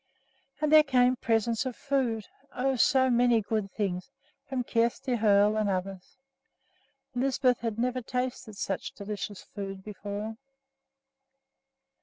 [0.59, 2.75] And there came presents of food oh!
[2.75, 4.09] so many good things
[4.49, 6.17] from Kjersti Hoel and others.
[7.13, 10.37] Lisbeth had never tasted such delicious food before.